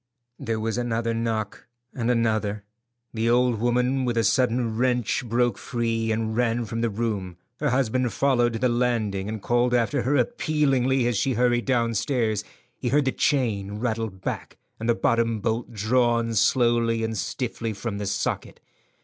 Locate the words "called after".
9.43-10.01